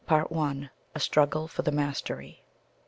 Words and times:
A 0.09 0.99
STRUGGLE 0.99 1.47
FOR 1.47 1.61
THE 1.61 1.71
MASTERY. 1.71 2.43